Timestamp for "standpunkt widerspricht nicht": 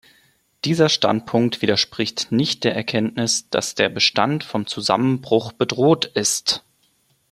0.89-2.63